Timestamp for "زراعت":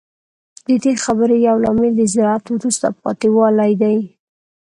2.13-2.45